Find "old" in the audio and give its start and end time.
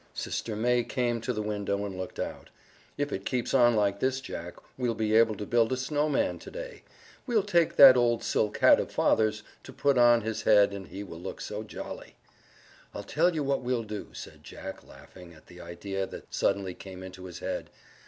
7.95-8.23